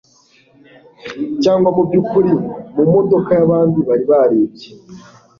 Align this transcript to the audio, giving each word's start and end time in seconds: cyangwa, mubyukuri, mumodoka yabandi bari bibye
cyangwa, 1.43 1.69
mubyukuri, 1.75 2.31
mumodoka 2.75 3.31
yabandi 3.39 3.79
bari 4.09 4.35
bibye 4.41 4.69